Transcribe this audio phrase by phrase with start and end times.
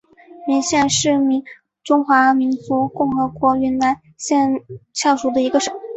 [0.47, 1.09] 云县是
[1.83, 2.57] 中华人民
[2.97, 5.71] 共和国云南省临沧市下属的一个县。